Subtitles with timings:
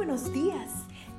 [0.00, 0.70] buenos días.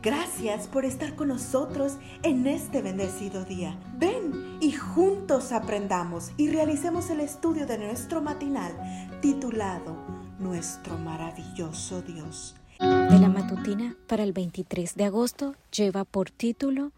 [0.02, 3.80] Gracias por estar con nosotros en este bendecido día.
[4.00, 8.74] Ven y juntos aprendamos y realicemos el estudio de nuestro matinal
[9.22, 9.96] titulado
[10.40, 12.56] Nuestro maravilloso Dios.
[12.80, 16.92] De la matutina para el 23 de agosto lleva por título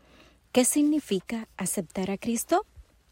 [0.54, 2.65] ¿Qué significa aceptar a Cristo?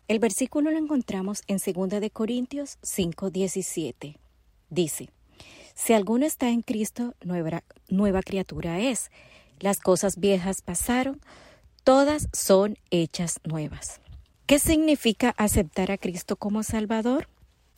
[0.07, 4.15] El versículo lo encontramos en 2 de Corintios 5:17.
[4.69, 5.09] Dice:
[5.75, 9.11] Si alguno está en Cristo, nueva, criatura es.
[9.59, 11.21] Las cosas viejas pasaron,
[11.83, 14.01] todas son hechas nuevas.
[14.45, 17.29] ¿Qué significa aceptar a Cristo como Salvador?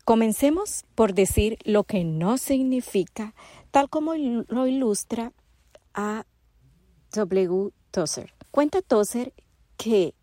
[0.05, 3.35] Comencemos por decir lo que no significa,
[3.71, 5.31] tal como lo ilustra
[5.94, 6.25] a
[7.13, 7.71] W.
[7.91, 8.33] Tozer.
[8.52, 9.33] Cuenta Tozer
[9.77, 10.16] que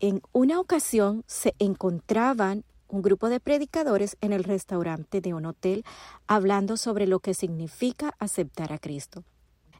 [0.00, 5.84] en una ocasión se encontraban un grupo de predicadores en el restaurante de un hotel
[6.26, 9.24] hablando sobre lo que significa aceptar a Cristo.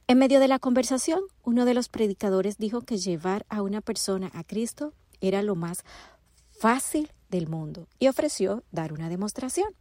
[0.07, 4.29] En medio de la conversación, uno de los predicadores dijo que llevar a una persona
[4.33, 5.83] a Cristo era lo más
[6.59, 9.73] fácil del mundo y ofreció dar una demostración.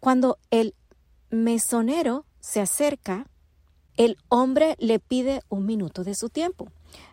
[0.00, 0.74] Cuando el
[1.30, 3.28] mesonero se acerca,
[3.96, 6.68] el hombre le pide un minuto de su tiempo.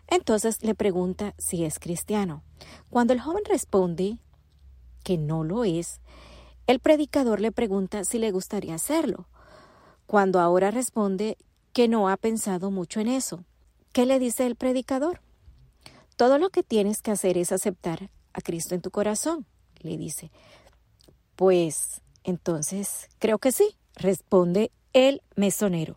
[0.08, 2.42] Entonces le pregunta si es cristiano.
[2.90, 4.18] Cuando el joven responde
[5.02, 6.00] que no lo es,
[6.66, 9.26] el predicador le pregunta si le gustaría hacerlo.
[10.06, 11.36] Cuando ahora responde
[11.72, 13.44] que no ha pensado mucho en eso,
[13.92, 15.20] ¿qué le dice el predicador?
[16.16, 19.46] Todo lo que tienes que hacer es aceptar a Cristo en tu corazón,
[19.80, 20.30] le dice.
[21.36, 25.96] Pues entonces creo que sí, responde el mesonero.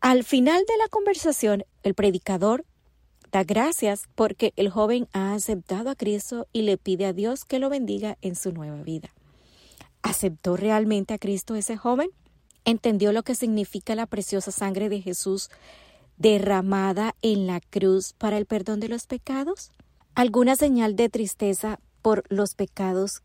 [0.00, 2.64] Al final de la conversación, el predicador
[3.32, 7.58] Da gracias porque el joven ha aceptado a Cristo y le pide a Dios que
[7.58, 9.08] lo bendiga en su nueva vida.
[10.02, 12.10] ¿Aceptó realmente a Cristo ese joven?
[12.66, 15.48] ¿Entendió lo que significa la preciosa sangre de Jesús
[16.18, 19.72] derramada en la cruz para el perdón de los pecados?
[20.14, 23.22] ¿Alguna señal de tristeza por los pecados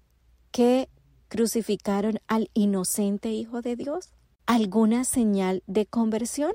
[0.52, 0.88] que
[1.28, 4.14] crucificaron al inocente Hijo de Dios?
[4.46, 6.54] ¿Alguna señal de conversión?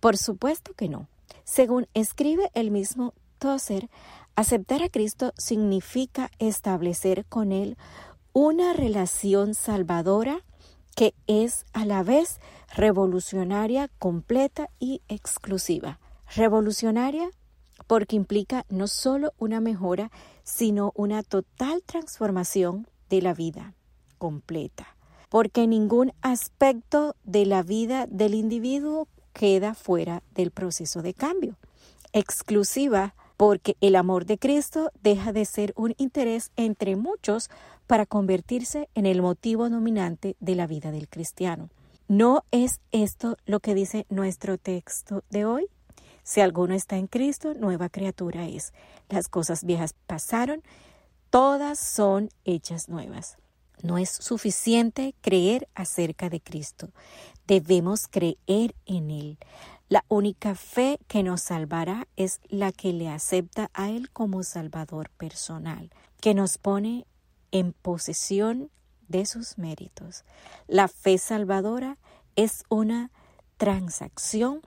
[0.00, 1.08] Por supuesto que no.
[1.44, 3.90] Según escribe el mismo Tozer,
[4.36, 7.76] aceptar a Cristo significa establecer con Él
[8.32, 10.44] una relación salvadora
[10.94, 12.40] que es a la vez
[12.74, 15.98] revolucionaria, completa y exclusiva.
[16.34, 17.30] Revolucionaria
[17.86, 20.10] porque implica no solo una mejora,
[20.42, 23.74] sino una total transformación de la vida
[24.18, 24.96] completa.
[25.28, 31.56] Porque ningún aspecto de la vida del individuo queda fuera del proceso de cambio.
[32.14, 37.50] Exclusiva porque el amor de Cristo deja de ser un interés entre muchos
[37.86, 41.68] para convertirse en el motivo dominante de la vida del cristiano.
[42.08, 45.66] ¿No es esto lo que dice nuestro texto de hoy?
[46.22, 48.72] Si alguno está en Cristo, nueva criatura es.
[49.08, 50.62] Las cosas viejas pasaron,
[51.28, 53.36] todas son hechas nuevas.
[53.82, 56.88] No es suficiente creer acerca de Cristo.
[57.46, 59.38] Debemos creer en Él.
[59.88, 65.10] La única fe que nos salvará es la que le acepta a Él como Salvador
[65.10, 65.90] personal,
[66.20, 67.06] que nos pone
[67.52, 68.70] en posesión
[69.08, 70.24] de sus méritos.
[70.66, 71.98] La fe salvadora
[72.34, 73.10] es una
[73.58, 74.62] transacción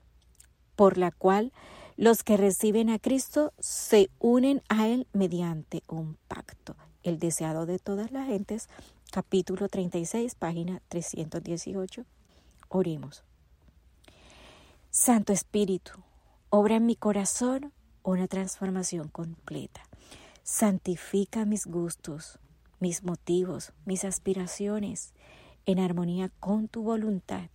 [0.76, 1.52] por la cual
[1.98, 7.80] los que reciben a Cristo se unen a Él mediante un pacto, el deseado de
[7.80, 8.70] todas las gentes,
[9.12, 12.06] capítulo 36, página 318.
[12.70, 13.24] Oremos.
[14.90, 15.92] Santo Espíritu,
[16.50, 17.72] obra en mi corazón
[18.04, 19.82] una transformación completa.
[20.44, 22.40] Santifica mis gustos,
[22.80, 25.14] mis motivos, mis aspiraciones,
[25.66, 27.50] en armonía con tu voluntad.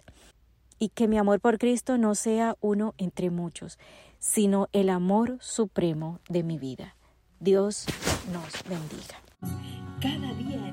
[0.78, 3.78] Y que mi amor por Cristo no sea uno entre muchos,
[4.18, 6.96] sino el amor supremo de mi vida.
[7.40, 7.86] Dios
[8.32, 9.20] nos bendiga.
[10.00, 10.72] Cada día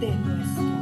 [0.00, 0.75] de nuestro.